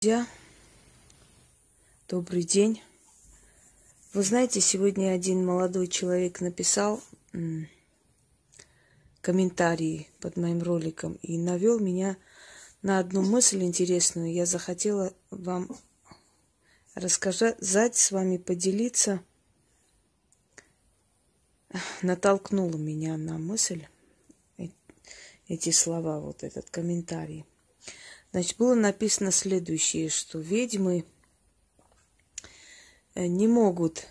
[0.00, 0.28] Друзья,
[2.06, 2.80] добрый день.
[4.14, 7.02] Вы знаете, сегодня один молодой человек написал
[9.20, 12.16] комментарии под моим роликом и навел меня
[12.80, 14.32] на одну мысль интересную.
[14.32, 15.68] Я захотела вам
[16.94, 19.20] рассказать, с вами поделиться.
[22.02, 23.84] Натолкнула меня на мысль
[24.58, 24.68] э,
[25.48, 27.44] эти слова, вот этот комментарий.
[28.32, 31.06] Значит, было написано следующее, что ведьмы
[33.14, 34.06] э, не могут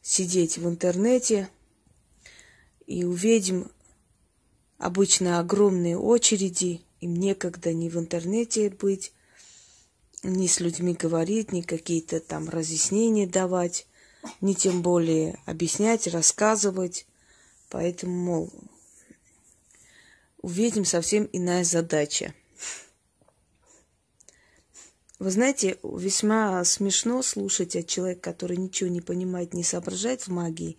[0.00, 1.48] сидеть в интернете,
[2.86, 3.64] и у ведьм
[4.78, 9.12] обычно огромные очереди, им некогда ни в интернете быть,
[10.22, 13.88] ни с людьми говорить, ни какие-то там разъяснения давать,
[14.40, 17.06] ни тем более объяснять, рассказывать.
[17.70, 18.52] Поэтому, мол,
[20.42, 22.32] у ведьм совсем иная задача–
[25.18, 30.76] вы знаете, весьма смешно слушать от человека, который ничего не понимает, не соображает в магии,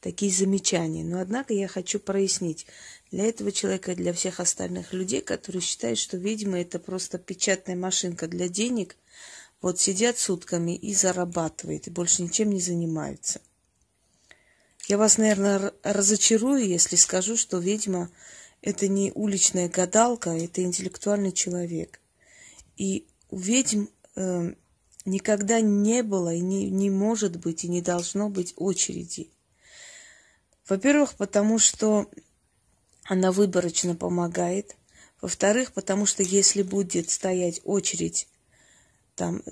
[0.00, 1.04] такие замечания.
[1.04, 2.66] Но, однако, я хочу прояснить
[3.12, 7.76] для этого человека и для всех остальных людей, которые считают, что ведьма– это просто печатная
[7.76, 8.96] машинка для денег,
[9.62, 13.40] вот сидят сутками и зарабатывают, и больше ничем не занимаются.
[14.88, 18.10] Я вас, наверное, разочарую, если скажу, что ведьма–
[18.62, 22.00] это не уличная гадалка, это интеллектуальный человек.
[22.76, 24.54] И у ведьм э,
[25.04, 29.30] никогда не было и не, не может быть и не должно быть очереди.
[30.68, 32.10] Во-первых, потому что
[33.04, 34.76] она выборочно помогает.
[35.20, 38.28] Во-вторых, потому что если будет стоять очередь
[39.14, 39.42] там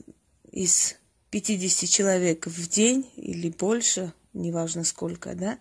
[0.50, 0.96] из
[1.30, 5.58] 50 человек в день или больше, неважно сколько, да,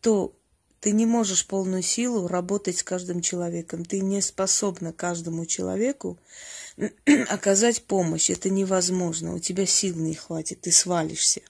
[0.00, 0.34] то
[0.84, 3.86] ты не можешь полную силу работать с каждым человеком.
[3.86, 6.18] Ты не способна каждому человеку
[7.28, 8.28] оказать помощь.
[8.28, 9.34] Это невозможно.
[9.34, 11.40] У тебя сил не хватит, ты свалишься.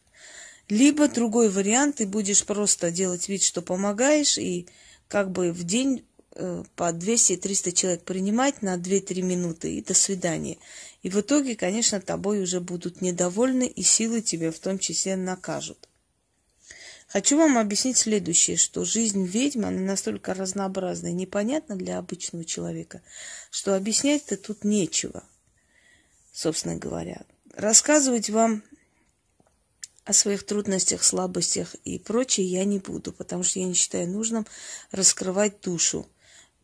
[0.69, 4.69] Либо другой вариант, ты будешь просто делать вид, что помогаешь, и
[5.09, 6.05] как бы в день
[6.37, 10.59] э, по 200-300 человек принимать на 2-3 минуты, и до свидания.
[11.03, 15.89] И в итоге, конечно, тобой уже будут недовольны, и силы тебя в том числе накажут.
[17.15, 23.03] Хочу вам объяснить следующее, что жизнь ведьмы, она настолько разнообразна и непонятна для обычного человека,
[23.53, 25.23] что объяснять-то тут нечего,
[26.33, 27.25] собственно говоря.
[27.55, 28.65] Рассказывать вам
[30.03, 34.45] о своих трудностях, слабостях и прочее я не буду, потому что я не считаю нужным
[34.91, 36.09] раскрывать душу.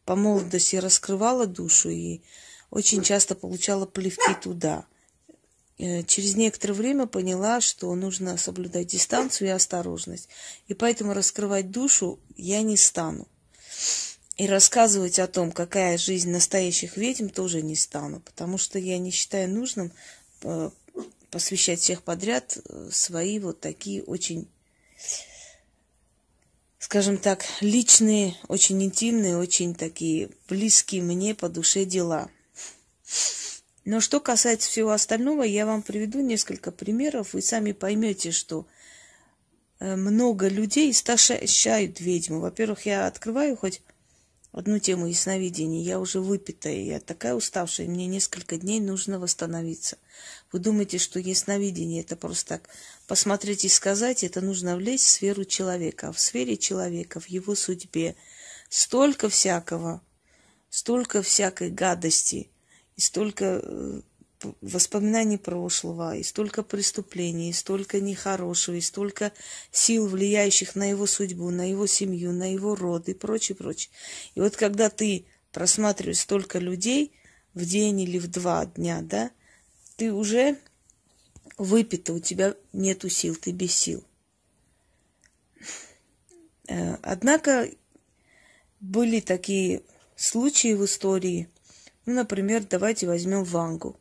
[0.04, 2.22] По молодости я раскрывала душу и
[2.70, 4.84] очень часто получала плевки туда–
[6.06, 10.28] через некоторое время поняла, что нужно соблюдать дистанцию и осторожность.
[10.68, 13.26] И поэтому раскрывать душу я не стану.
[14.36, 19.10] И рассказывать о том, какая жизнь настоящих ведьм, тоже не стану, потому что я не
[19.10, 19.92] считаю нужным
[20.42, 20.70] э,
[21.30, 24.48] посвящать всех подряд э, свои вот такие очень,
[26.78, 32.30] скажем так, личные, очень интимные, очень такие близкие мне по душе дела.
[33.90, 37.34] Но что касается всего остального, я вам приведу несколько примеров.
[37.34, 38.68] Вы сами поймете, что
[39.80, 42.38] э, много людей истощают ведьму.
[42.38, 43.82] Во-первых, я открываю хоть
[44.52, 45.82] одну тему ясновидения.
[45.82, 49.98] Я уже выпитая, я такая уставшая, мне несколько дней нужно восстановиться.
[50.52, 52.70] Вы думаете, что ясновидение это просто так
[53.08, 56.10] посмотреть и сказать, это нужно влезть в сферу человека.
[56.10, 58.14] А в сфере человека, в его судьбе
[58.68, 60.00] столько всякого,
[60.68, 62.50] столько всякой гадости–
[63.00, 64.00] и столько э,
[64.60, 69.32] воспоминаний прошлого, и столько преступлений, и столько нехорошего, и столько
[69.72, 73.90] сил, влияющих на его судьбу, на его семью, на его род и прочее, прочее.
[74.34, 77.14] И вот когда ты просматриваешь столько людей
[77.54, 79.30] в день или в два дня, да,
[79.96, 80.58] ты уже
[81.56, 84.04] выпита, у тебя нету сил, ты без сил.
[86.68, 87.70] Э, однако
[88.78, 89.84] были такие
[90.16, 91.48] случаи в истории–
[92.06, 93.96] ну, например, давайте возьмем Вангу.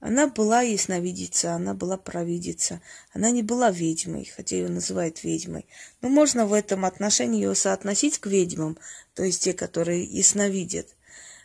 [0.00, 2.80] Она была ясновидица, она была провидица.
[3.12, 5.66] Она не была ведьмой, хотя ее называют ведьмой.
[6.00, 8.78] Но можно в этом отношении ее соотносить к ведьмам,
[9.14, 10.88] то есть те, которые ясновидят.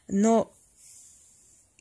[0.07, 0.51] Но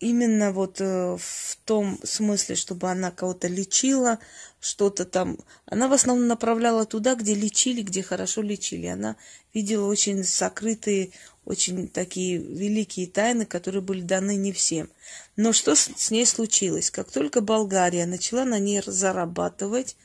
[0.01, 4.19] именно вот э, в том смысле, чтобы она кого-то лечила,
[4.59, 5.39] что-то там.
[5.67, 8.87] Она в основном направляла туда, где лечили, где хорошо лечили.
[8.87, 9.17] Она
[9.53, 11.11] видела очень сокрытые,
[11.45, 14.89] очень такие великие тайны, которые были даны не всем.
[15.37, 16.91] Но что с, ней случилось?
[16.91, 19.97] Как только Болгария начала на ней зарабатывать,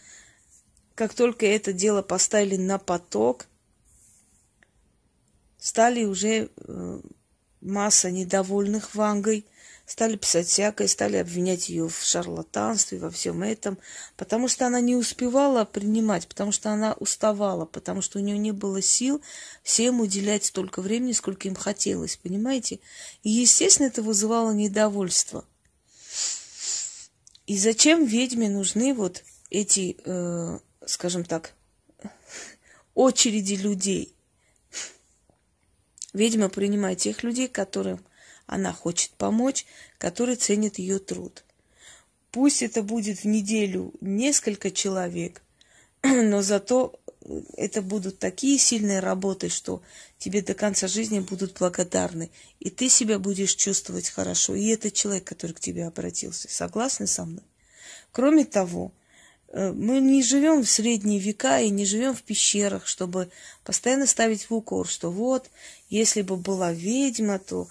[0.93, 3.47] как только это дело поставили на поток,
[5.57, 6.99] стали уже э,
[7.61, 9.45] масса недовольных Вангой–
[9.85, 13.77] стали писать всякое, стали обвинять ее в шарлатанстве, во всем этом,
[14.17, 18.51] потому что она не успевала принимать, потому что она уставала, потому что у нее не
[18.51, 19.21] было сил
[19.63, 22.79] всем уделять столько времени, сколько им хотелось, понимаете?
[23.23, 25.45] И, естественно, это вызывало недовольство.
[27.45, 31.53] И зачем ведьме нужны вот эти, э, скажем так,
[32.95, 34.15] очереди людей?
[36.13, 38.03] Ведьма принимает тех людей, которым
[38.45, 39.65] она хочет помочь,
[39.97, 41.43] которые ценят ее труд.
[42.31, 45.41] Пусть это будет в неделю несколько человек,
[46.03, 46.99] но зато
[47.57, 49.81] это будут такие сильные работы, что
[50.17, 52.29] тебе до конца жизни будут благодарны.
[52.59, 54.55] И ты себя будешь чувствовать хорошо.
[54.55, 56.47] И этот человек, который к тебе обратился.
[56.49, 57.43] Согласны со мной?
[58.11, 58.91] Кроме того,
[59.47, 63.29] э, мы не живем в средние века и не живем в пещерах, чтобы
[63.63, 65.49] постоянно ставить в укор, что вот,
[65.89, 67.67] если бы была ведьма, то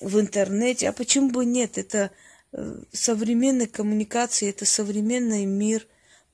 [0.00, 0.88] в интернете.
[0.88, 1.78] А почему бы нет?
[1.78, 2.10] Это
[2.52, 5.86] э, современная коммуникация, это современный мир.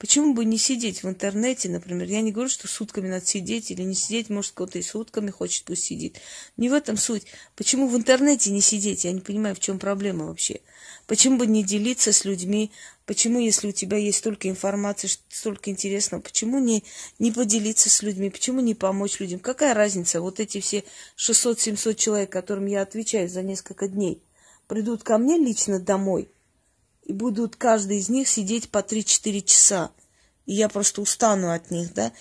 [0.04, 2.06] Почему бы не сидеть в интернете, например?
[2.06, 4.28] Я не говорю, что сутками надо сидеть или не сидеть.
[4.28, 6.20] Может, кто-то и сутками хочет, пусть сидит.
[6.58, 7.24] Не в этом суть.
[7.56, 9.06] Почему в интернете не сидеть?
[9.06, 10.60] Я не понимаю, в чем проблема вообще.
[11.06, 12.70] Почему бы не делиться с людьми?
[13.06, 16.84] Почему, если у тебя есть столько информации, столько интересного, почему не,
[17.18, 18.28] не поделиться с людьми?
[18.28, 19.40] Почему не помочь людям?
[19.40, 20.20] Какая разница?
[20.20, 20.84] Вот эти все
[21.16, 24.20] 600-700 человек, которым я отвечаю за несколько дней,
[24.66, 26.28] придут ко мне лично домой
[27.04, 29.92] и будут каждый из них сидеть по 3-4 часа.
[30.46, 32.12] И я просто устану от них, да?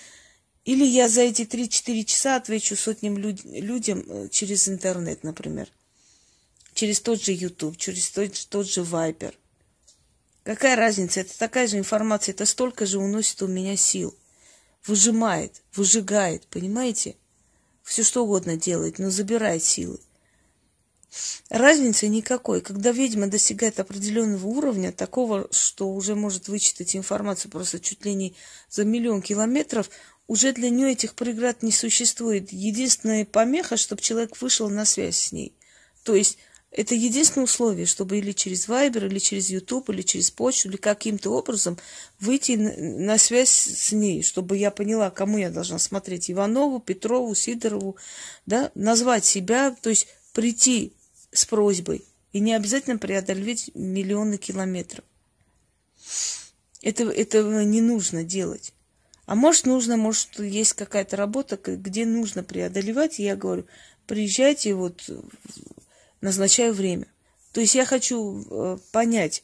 [0.65, 5.69] Или я за эти 3-4 часа отвечу сотням люд- людям э, через интернет, например
[6.74, 9.33] через тот же YouTube, через тот, тот же Viber.
[10.44, 11.21] Какая разница?
[11.21, 14.15] Это такая же информация, это столько же уносит у меня сил.
[14.85, 17.15] Выжимает, выжигает, понимаете?
[17.83, 20.00] Все что угодно делает, но забирает силы.
[21.50, 22.62] Разницы никакой.
[22.62, 28.36] Когда ведьма достигает определенного уровня, такого, что уже может вычитать информацию просто чуть ли не
[28.69, 29.89] за миллион километров,
[30.27, 32.51] уже для нее этих преград не существует.
[32.51, 35.54] Единственная помеха, чтобы человек вышел на связь с ней.
[36.04, 36.38] То есть
[36.71, 41.30] это единственное условие, чтобы или через Viber, или через YouTube, или через почту, или каким-то
[41.30, 41.77] образом
[42.19, 46.31] выйти на связь с ней, чтобы я поняла, кому я должна смотреть.
[46.31, 47.98] Иванову, Петрову, Сидорову,
[48.48, 50.94] да, назвать себя, то есть прийти
[51.33, 52.06] с просьбой.
[52.31, 55.06] И не обязательно преодолеть миллионы километров.
[56.81, 58.74] Это, этого не нужно делать.
[59.25, 63.19] А может, нужно, может, есть какая-то работа, где нужно преодолевать.
[63.19, 63.65] И я говорю,
[64.06, 65.09] приезжайте вот
[66.21, 67.07] назначаю время.
[67.51, 69.44] То есть я хочу э, понять,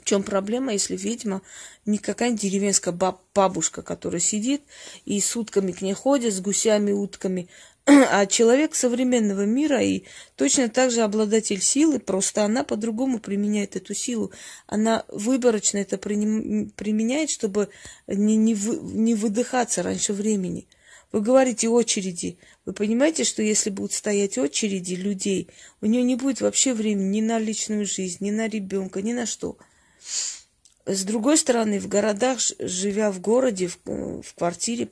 [0.00, 1.42] в чем проблема, если ведьма
[1.86, 4.62] не какая-нибудь деревенская баб, бабушка, которая сидит
[5.04, 7.48] и сутками к ней ходит с гусями, утками,
[8.10, 10.04] а человек современного мира и
[10.36, 14.32] точно так же обладатель силы, просто она по-другому применяет эту силу.
[14.66, 17.68] Она выборочно это применяет, чтобы
[18.06, 20.66] не, не, вы, не выдыхаться раньше времени.
[21.12, 22.38] Вы говорите очереди.
[22.64, 25.48] Вы понимаете, что если будут стоять очереди людей,
[25.80, 29.26] у нее не будет вообще времени ни на личную жизнь, ни на ребенка, ни на
[29.26, 29.56] что.
[30.92, 34.88] С другой стороны, в городах, живя в городе, в, э, в квартире,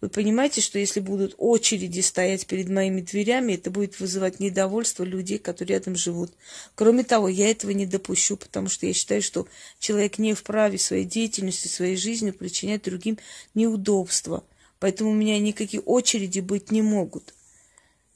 [0.00, 5.40] вы понимаете, что если будут очереди стоять перед моими дверями, это будет вызывать недовольство людей,
[5.40, 6.30] которые рядом живут.
[6.76, 9.48] Кроме того, я этого не допущу, потому что я считаю, что
[9.80, 13.18] человек не вправе своей деятельностью, своей жизнью причинять другим
[13.52, 14.44] неудобства.
[14.78, 17.34] Поэтому у меня никакие очереди быть не могут.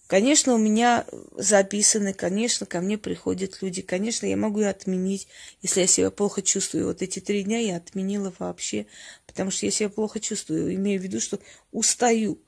[0.06, 3.82] Конечно, у меня записаны, конечно, ко мне приходят люди.
[3.82, 5.26] Конечно, я могу и отменить,
[5.62, 6.86] если я себя плохо чувствую.
[6.86, 8.86] Вот эти три дня я отменила вообще,
[9.26, 10.72] потому что я себя плохо чувствую.
[10.75, 11.40] Имею в виду, что
[11.72, 12.38] устаю.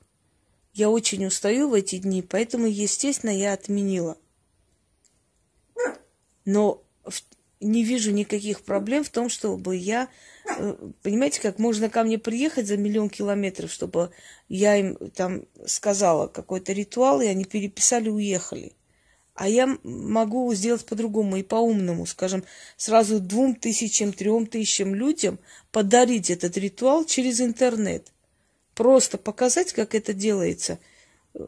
[0.73, 4.17] Я очень устаю в эти дни, поэтому, естественно, я отменила.
[6.45, 6.85] Но
[7.61, 10.09] не вижу никаких проблем в том, чтобы я
[10.57, 14.11] Э, понимаете, как можно ко мне приехать за миллион километров, чтобы
[14.49, 18.73] я им там сказала какой-то ритуал, и они переписали, уехали.
[19.35, 22.45] А я могу сделать по-другому и по-умному, скажем,
[22.77, 25.39] сразу двум тысячам, трем тысячам людям
[25.71, 28.13] подарить этот ритуал через интернет.
[28.75, 30.81] Просто показать, как это делается,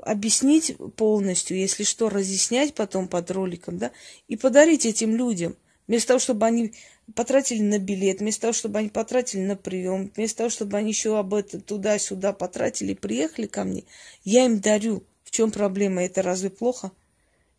[0.02, 3.90] объяснить полностью, если что, разъяснять потом под роликом, да,
[4.28, 5.56] и подарить этим людям,
[5.90, 6.72] вместо того, чтобы они
[7.16, 11.18] потратили на билет, вместо того, чтобы они потратили на прием, вместо того, чтобы они еще
[11.18, 13.82] об этом туда-сюда потратили приехали ко мне,
[14.22, 15.02] я им дарю.
[15.24, 16.04] В чем проблема?
[16.04, 16.92] Это разве плохо?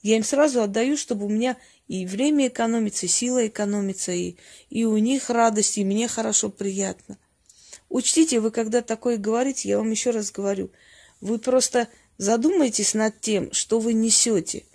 [0.02, 1.58] Я им сразу отдаю, чтобы у меня
[1.90, 4.38] и время экономится, и сила экономится, и,
[4.70, 7.18] и у них радость, и мне хорошо, приятно.
[7.90, 10.72] Учтите, вы когда такое говорите, я вам еще раз говорю,
[11.20, 14.64] вы просто задумайтесь над тем, что вы несете–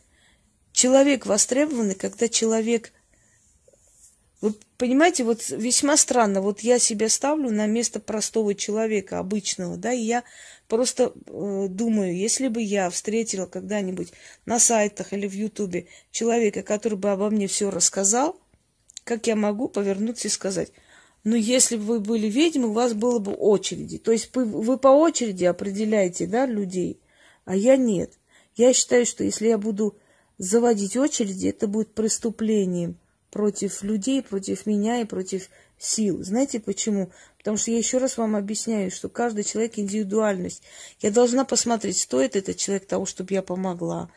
[0.77, 2.93] Человек востребованный, когда человек...
[4.43, 6.43] Вы понимаете, вот весьма странно.
[6.43, 10.25] Вот я себя ставлю на место простого человека, обычного, да, и я
[10.69, 14.13] просто э, думаю, если бы я встретила когда-нибудь
[14.45, 18.39] на сайтах или в Ютубе человека, который бы обо мне все рассказал,
[19.05, 20.71] как я могу повернуться и сказать,
[21.25, 23.99] ну, если бы вы были ведьмы, у вас было бы очереди.
[23.99, 27.01] То есть вы, вы по очереди определяете, да, людей,
[27.47, 28.13] а я нет.
[28.55, 29.97] Я считаю, что если я буду
[30.37, 32.99] заводить очереди, это будет преступлением
[33.37, 36.25] против людей, против меня и против сил.
[36.25, 37.11] Знаете почему?
[37.37, 40.63] Потому что я еще раз вам объясняю, что каждый человек индивидуальность.
[41.03, 44.09] Я должна посмотреть, стоит этот человек того, чтобы я помогла.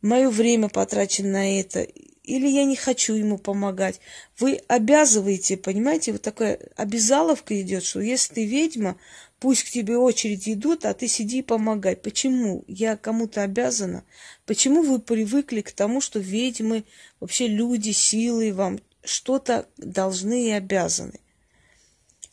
[0.00, 1.86] Мое время потрачено на это
[2.26, 4.00] или я не хочу ему помогать.
[4.38, 8.96] Вы обязываете, понимаете, вот такая обязаловка идет, что если ты ведьма,
[9.38, 11.96] пусть к тебе очередь идут, а ты сиди и помогай.
[11.96, 12.64] Почему?
[12.66, 14.04] Я кому-то обязана.
[14.46, 16.84] Почему вы привыкли к тому, что ведьмы,
[17.20, 21.20] вообще люди, силы вам что-то должны и обязаны?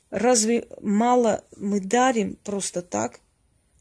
[0.10, 3.20] Разве мало мы дарим просто так?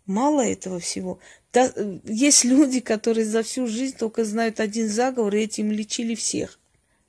[0.07, 1.21] Мало этого всего.
[1.53, 1.73] Да,
[2.05, 6.59] есть люди, которые за всю жизнь только знают один заговор, и этим лечили всех.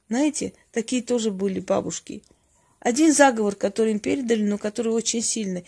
[0.10, 2.24] Знаете, такие тоже были бабушки.
[2.79, 5.63] Один заговор, который им передали, но который очень сильный.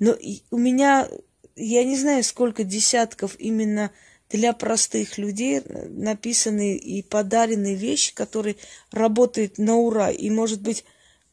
[0.00, 0.16] Но
[0.50, 1.08] у меня,
[1.54, 3.92] я не знаю, сколько десятков именно
[4.30, 8.56] для простых людей написаны и подарены вещи, которые
[8.90, 10.10] работают на ура.
[10.10, 10.84] И, может быть,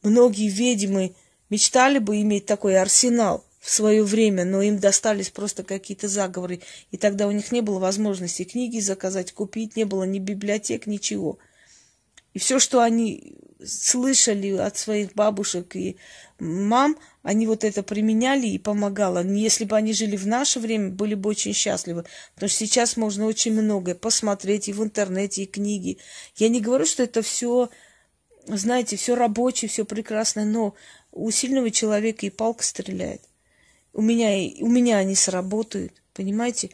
[0.02, 1.14] многие ведьмы
[1.50, 6.60] мечтали бы иметь такой арсенал в свое время, но им достались просто какие-то заговоры,
[6.90, 11.38] и тогда у них не было возможности книги заказать, купить, не было ни библиотек, ничего.
[12.38, 15.96] Все, что они слышали от своих бабушек и
[16.38, 19.24] мам, они вот это применяли и помогало.
[19.24, 22.04] Если бы они жили в наше время, были бы очень счастливы.
[22.34, 25.98] Потому что сейчас можно очень многое посмотреть и в интернете, и книги.
[26.36, 27.68] Я не говорю, что это все,
[28.46, 30.74] знаете, все рабочее, все прекрасно, но
[31.10, 33.22] у сильного человека и палка стреляет
[33.98, 34.30] у меня,
[34.60, 36.70] у меня они сработают, понимаете?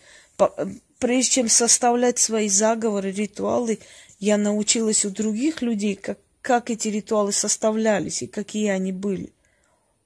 [0.99, 3.79] Прежде чем составлять свои заговоры, ритуалы,
[4.19, 9.33] я научилась у других людей, как, как эти ритуалы составлялись и какие они были.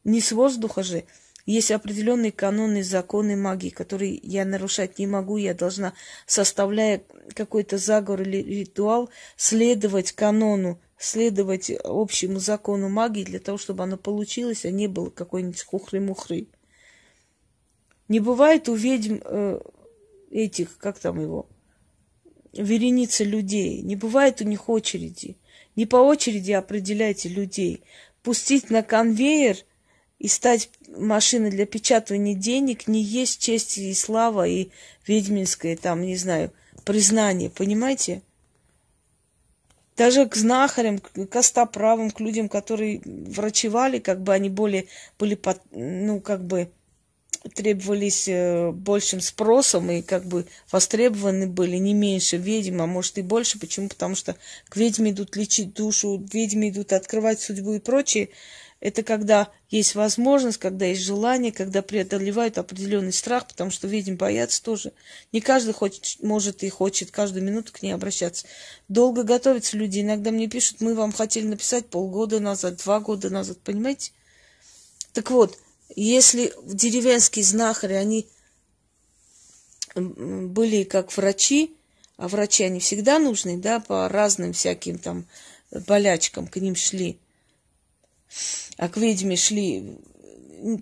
[0.05, 1.05] Не с воздуха же.
[1.47, 5.39] Есть определенные каноны, законы магии, которые я нарушать не могу.
[5.39, 5.95] Я должна,
[6.27, 7.03] составляя
[7.35, 14.67] какой-то заговор или ритуал, следовать канону, следовать общему закону магии для того, чтобы оно получилось,
[14.67, 16.49] а не было какой-нибудь хухры-мухры.
[18.09, 19.61] Не бывает у ведьм э,
[20.31, 21.49] этих, как там его,
[22.59, 23.81] вереницы людей.
[23.83, 25.37] Не бывает у них очереди.
[25.77, 27.83] Не по очереди определяйте людей.
[28.23, 29.57] Пустить на конвейер
[30.19, 34.71] и стать машиной для печатания денег не есть честь и слава и
[35.07, 36.53] ведьминское, там, не знаю,
[36.85, 38.23] признание, понимаете?
[39.97, 44.87] Даже к знахарям, к костоправам, к людям, которые врачевали, как бы они более
[45.19, 46.71] были, под, ну, как бы,
[47.49, 53.23] требовались э, большим спросом и как бы востребованы были не меньше ведьм, а может и
[53.23, 53.59] больше.
[53.59, 53.89] Почему?
[53.89, 54.37] Потому что
[54.69, 58.31] к ведьме идут лечить душу, ведьме идут открывать судьбу и прочее.
[58.81, 64.63] Это когда есть возможность, когда есть желание, когда преодолевают определенный страх, потому что ведьм боятся
[64.63, 64.93] тоже.
[65.33, 68.47] Не каждый хочет, может и хочет каждую минуту к ней обращаться.
[68.89, 70.01] Долго готовятся люди.
[70.01, 74.13] Иногда мне пишут, мы вам хотели написать полгода назад, два года назад, понимаете?
[75.13, 75.59] Так вот,
[75.95, 78.27] если деревенские знахари, они
[79.95, 81.75] были как врачи,
[82.17, 85.27] а врачи они всегда нужны, да, по разным всяким там
[85.71, 87.19] болячкам к ним шли.
[88.77, 89.99] А к ведьме шли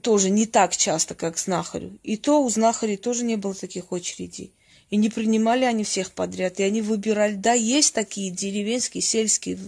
[0.02, 1.98] тоже не так часто, как к знахарю.
[2.02, 4.52] И то у знахарей тоже не было таких очередей.
[4.88, 7.34] И не принимали они всех подряд, и они выбирали.
[7.34, 9.58] Да, есть такие деревенские, сельские,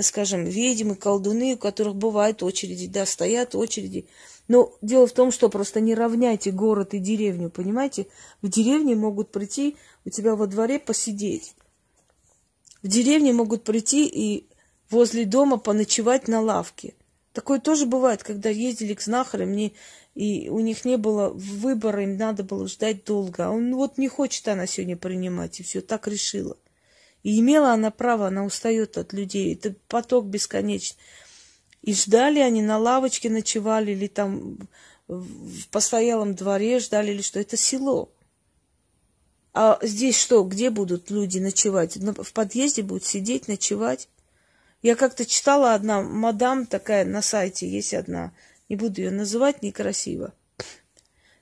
[0.00, 4.06] скажем, ведьмы, колдуны, у которых бывают очереди, да, стоят очереди.
[4.48, 8.06] Но дело в том, что просто не равняйте город и деревню, понимаете?
[8.42, 11.54] В деревне могут прийти у тебя во дворе посидеть.
[12.82, 14.48] В деревне могут прийти и
[14.90, 16.94] возле дома поночевать на лавке.
[17.32, 19.72] Такое тоже бывает, когда ездили к знахарям, мне,
[20.14, 23.46] и у них не было выбора, им надо было ждать долго.
[23.46, 26.58] А он вот не хочет она сегодня принимать, и все, так решила.
[27.22, 29.54] И имела она право, она устает от людей.
[29.54, 30.98] Это поток бесконечный.
[31.82, 34.58] И ждали они на лавочке, ночевали, или там
[35.08, 37.40] в постоялом дворе ждали, или что.
[37.40, 38.10] Это село.
[39.52, 41.96] А здесь что, где будут люди ночевать?
[41.96, 44.08] В подъезде будут сидеть, ночевать?
[44.80, 48.32] Я как-то читала одна мадам такая на сайте, есть одна,
[48.68, 50.32] не буду ее называть, некрасиво.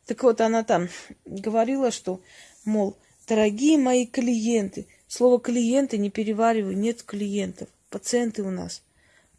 [0.07, 0.89] Так вот, она там
[1.25, 2.21] говорила, что,
[2.65, 7.69] мол, дорогие мои клиенты, Слово клиенты не перевариваю, нет клиентов.
[7.89, 8.81] Пациенты у нас.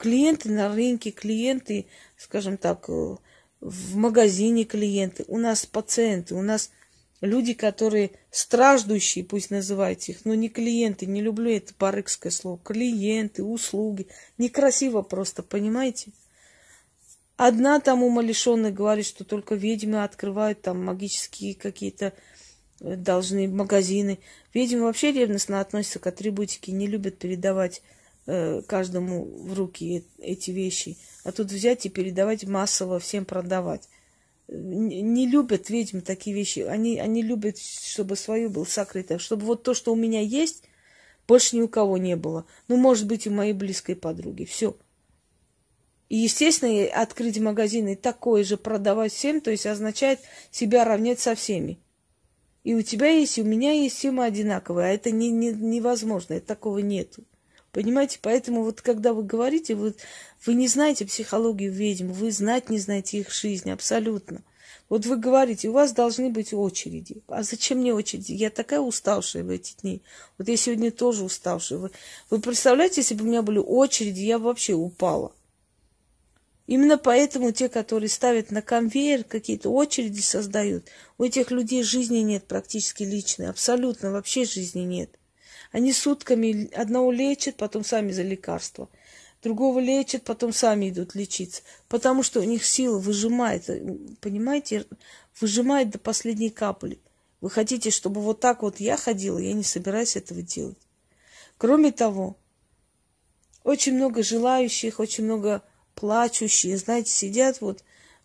[0.02, 1.86] Клиенты на рынке, клиенты,
[2.18, 3.18] скажем так, э,
[3.60, 5.26] в магазине клиенты.
[5.28, 6.72] У нас пациенты, у нас
[7.22, 12.58] люди, которые страждущие, пусть называйте их, но не клиенты, не люблю это барыкское слово.
[12.64, 14.08] Клиенты, услуги.
[14.40, 16.10] Некрасиво просто, понимаете?
[17.38, 22.14] Одна там умалишенная говорит, что только ведьмы открывают там магические какие-то
[22.80, 24.18] э, должны магазины.
[24.52, 27.84] Ведьмы вообще ревностно относятся к атрибутике, не любят передавать
[28.26, 30.98] э, каждому в руки эти вещи.
[31.24, 33.88] А тут взять и передавать массово, всем продавать.
[34.48, 36.60] Не, любят ведьмы такие вещи.
[36.60, 39.18] Они, они любят, чтобы свое было сокрыто.
[39.18, 40.64] Чтобы вот то, что у меня есть,
[41.28, 42.46] больше ни у кого не было.
[42.68, 44.44] Ну, может быть, у моей близкой подруги.
[44.44, 44.76] Все.
[46.10, 50.20] И, естественно, открыть магазин и такое же продавать всем, то есть означает
[50.52, 51.80] себя равнять со всеми.
[52.66, 54.88] И у тебя есть, и у меня есть, все мы одинаковые.
[54.88, 57.24] А это не, не, невозможно, это такого нету.
[57.72, 58.20] Понимаете?
[58.22, 59.96] Поэтому вот когда вы говорите, вы,
[60.46, 64.44] вы не знаете психологию ведьм, вы знать не знаете их жизнь абсолютно.
[64.90, 67.24] Вот вы говорите, у вас должны быть очереди.
[67.28, 68.34] А зачем мне очереди?
[68.34, 70.02] Я такая уставшая в эти дни.
[70.38, 71.80] Вот я сегодня тоже уставшая.
[71.80, 71.92] Вы,
[72.30, 75.32] вы представляете, если бы у меня были очереди, я бы вообще упала.
[76.68, 80.86] Именно поэтому те, которые ставят на конвейер, какие-то очереди создают,
[81.18, 85.10] у этих людей жизни нет практически личной, абсолютно вообще жизни нет.
[85.72, 88.90] Они сутками одного лечат, потом сами за лекарство.
[89.42, 91.64] Другого лечат, потом сами идут лечиться.
[91.88, 93.66] Потому что у них сила выжимает,
[94.20, 94.86] понимаете,
[95.40, 97.00] выжимает до последней капли.
[97.40, 100.78] Вы хотите, чтобы вот так вот я ходила, я не собираюсь этого делать.
[101.58, 102.38] Кроме того,
[103.64, 105.64] очень много желающих, очень много
[105.96, 107.84] плачущие, знаете, сидят вот,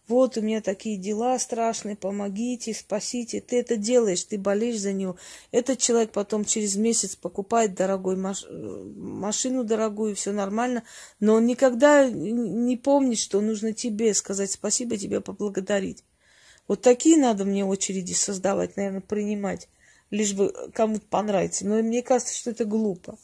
[0.08, 3.40] вот у меня такие дела страшные, помогите, спасите.
[3.40, 5.16] Ты это делаешь, ты болеешь за него.
[5.50, 8.44] Этот человек потом через месяц покупает дорогой маш...
[8.48, 10.84] машину дорогую, все нормально,
[11.18, 16.04] но он никогда не помнит, что нужно тебе сказать спасибо, тебя поблагодарить.
[16.68, 19.68] Вот такие надо мне очереди создавать, наверное, принимать,
[20.10, 21.66] лишь бы кому-то понравится.
[21.66, 23.18] Но мне кажется, что это глупо.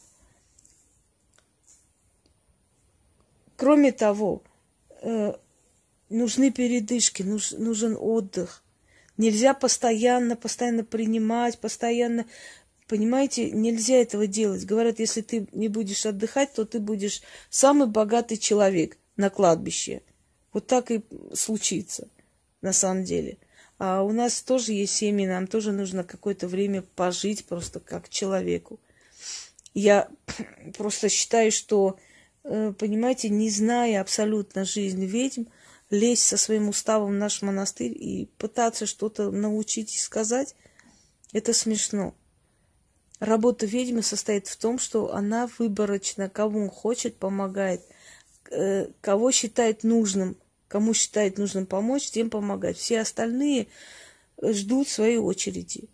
[3.55, 4.43] Кроме того,
[5.01, 5.33] э,
[6.13, 8.63] нужны передышки, нуж, нужен отдых.
[9.17, 12.25] Нельзя постоянно, постоянно принимать, постоянно,
[12.87, 14.65] понимаете, нельзя этого делать.
[14.65, 20.01] Говорят, если ты не будешь отдыхать, то ты будешь самый богатый человек на кладбище.
[20.51, 22.07] Вот так и случится
[22.61, 23.37] на самом деле.
[23.77, 28.79] А у нас тоже есть семьи, нам тоже нужно какое-то время пожить просто как человеку.
[29.73, 30.09] Я
[30.77, 31.97] просто считаю, что
[32.43, 35.43] Э, понимаете, не зная абсолютно жизнь ведьм,
[35.93, 40.55] лезть со своим уставом в наш монастырь и пытаться что-то научить и сказать,
[41.31, 42.15] это смешно.
[43.19, 47.81] Работа ведьмы состоит в том, что она выборочно, кому хочет, помогает,
[48.51, 50.35] э, кого считает нужным,
[50.67, 52.77] кому считает нужным помочь, тем помогать.
[52.77, 53.67] Все остальные
[54.41, 55.89] ждут своей очереди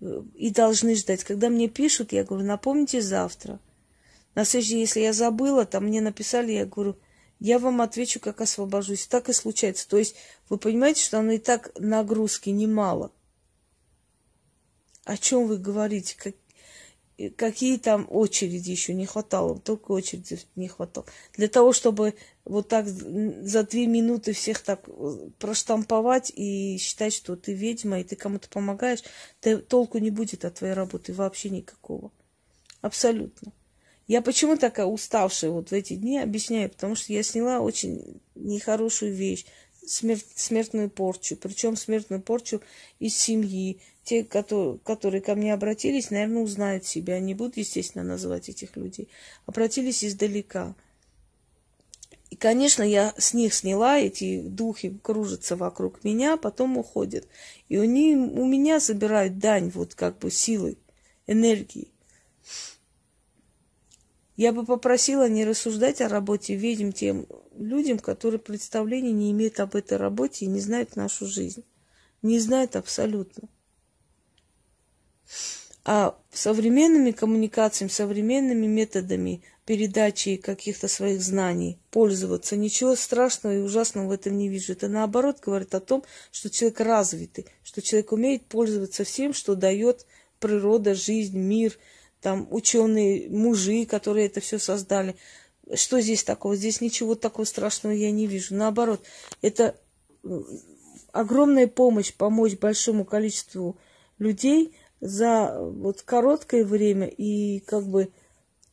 [0.00, 1.24] э, и должны ждать.
[1.24, 3.58] Когда мне пишут, я говорю, напомните завтра–
[4.34, 6.96] на следующий, если я забыла, там мне написали, я говорю,
[7.42, 9.08] я вам отвечу, как освобожусь.
[9.08, 9.88] Так и случается.
[9.88, 10.14] То есть
[10.48, 13.10] вы понимаете, что оно и так нагрузки немало.
[15.04, 16.16] О чем вы говорите?
[16.16, 16.36] Как,
[17.34, 19.58] какие там очереди еще не хватало?
[19.58, 21.04] Только очереди не хватало.
[21.34, 27.34] Для того, чтобы вот так за две минуты всех так э, проштамповать и считать, что
[27.34, 29.02] ты ведьма, и ты кому-то помогаешь,
[29.40, 32.12] ты, толку не будет от твоей работы вообще никакого.
[32.82, 33.52] Абсолютно.
[34.08, 39.14] Я почему такая уставшая вот в эти дни, объясняю, потому что я сняла очень нехорошую
[39.14, 39.46] вещь,
[39.86, 42.60] смерть, смертную порчу, причем смертную порчу
[42.98, 43.78] из семьи.
[44.04, 49.08] Те, которые, которые ко мне обратились, наверное, узнают себя, не буду, естественно, называть этих людей,
[49.46, 50.74] обратились издалека.
[52.28, 57.28] И, конечно, я с них сняла, эти духи кружатся вокруг меня, потом уходят.
[57.68, 60.78] И они у меня забирают дань, вот как бы силы,
[61.28, 61.88] энергии.
[64.42, 69.76] Я бы попросила не рассуждать о работе ведьм тем людям, которые представления не имеют об
[69.76, 71.62] этой работе и не знают нашу жизнь.
[72.22, 73.48] Не знают абсолютно.
[75.84, 84.10] А современными коммуникациями, современными методами передачи каких-то своих знаний пользоваться, ничего страшного и ужасного в
[84.10, 84.72] этом не вижу.
[84.72, 86.02] Это наоборот говорит о том,
[86.32, 90.04] что человек развитый, что человек умеет пользоваться всем, что дает
[90.40, 91.78] природа, жизнь, мир–
[92.22, 95.16] там ученые, мужи, которые это все создали.
[95.74, 96.56] Что здесь такого?
[96.56, 98.54] Здесь ничего такого страшного я не вижу.
[98.54, 99.02] Наоборот,
[99.42, 99.76] это
[101.10, 103.76] огромная помощь, помочь большому количеству
[104.18, 108.12] людей за вот короткое время и как бы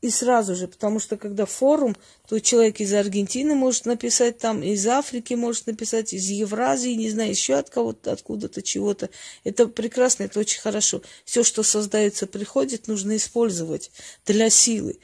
[0.01, 1.95] и сразу же, потому что когда форум,
[2.27, 7.31] то человек из Аргентины может написать там, из Африки может написать, из Евразии, не знаю,
[7.31, 9.09] еще от кого-то, откуда-то, чего-то.
[9.43, 11.01] Это прекрасно, это очень хорошо.
[11.25, 13.91] Все, что создается, приходит, нужно использовать
[14.25, 14.99] для силы.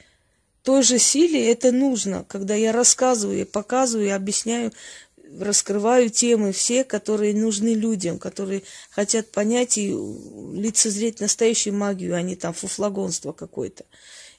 [0.62, 4.72] Той же силе это нужно, когда я рассказываю, я показываю, я объясняю,
[5.38, 12.34] раскрываю темы все, которые нужны людям, которые хотят понять и лицезреть настоящую магию, а не
[12.34, 13.84] там фуфлагонство какое-то.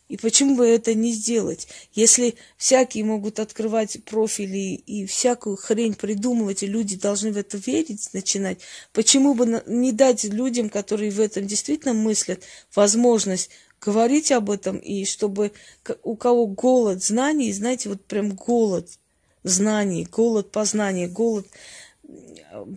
[0.07, 1.67] И почему бы это не сделать?
[1.93, 8.09] Если всякие могут открывать профили и всякую хрень придумывать, и люди должны в это верить,
[8.13, 8.59] начинать,
[8.93, 12.43] почему бы не дать людям, которые в этом действительно мыслят,
[12.73, 13.49] возможность
[13.81, 15.51] говорить об этом, и чтобы
[16.03, 18.89] у кого голод знаний, знаете, вот прям голод
[19.43, 21.47] знаний, голод познания, голод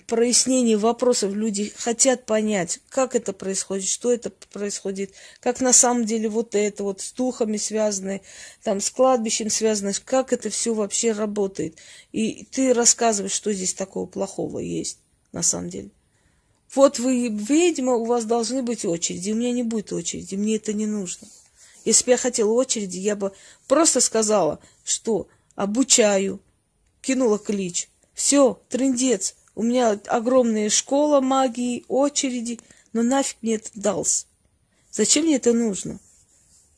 [0.07, 6.29] прояснение вопросов люди хотят понять, как это происходит, что это происходит, как на самом деле
[6.29, 8.21] вот это вот с духами связано,
[8.63, 11.79] там с кладбищем связано, как это все вообще работает.
[12.13, 14.99] И ты рассказываешь, что здесь такого плохого есть
[15.33, 15.91] на самом деле.
[16.75, 19.33] Вот вы ведьма, у вас должны быть очереди.
[19.33, 21.27] У меня не будет очереди, мне это не нужно.
[21.85, 23.33] Если бы я хотела очереди, я бы
[23.67, 26.41] просто сказала, что обучаю,
[27.01, 27.89] кинула клич.
[28.21, 32.61] Все, трендец, у меня огромная школа магии, очереди,
[32.93, 34.27] но нафиг мне это дался?
[34.93, 35.99] Зачем мне это нужно?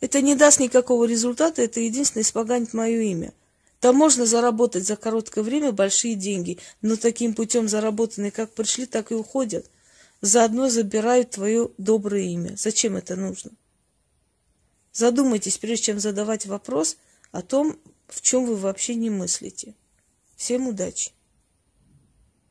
[0.01, 3.35] Это не даст никакого результата, это единственное испоганит мое имя.
[3.81, 9.11] Там можно заработать за короткое время большие деньги, но таким путем заработанные как пришли, так
[9.11, 9.69] и уходят.
[10.21, 12.55] Заодно забирают твое доброе имя.
[12.57, 13.51] Зачем это нужно?
[14.93, 16.99] Задумайтесь, прежде чем задавать вопрос
[17.33, 19.75] о том, в чем вы вообще не мыслите.
[20.37, 21.11] Всем удачи!